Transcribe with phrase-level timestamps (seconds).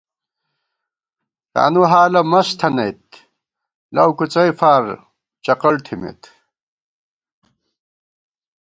[1.53, 3.03] تانُو حالہ مست تھنَئیت
[3.95, 4.83] لَؤ کُڅئے فار
[5.45, 6.21] چقڑ تھِمېت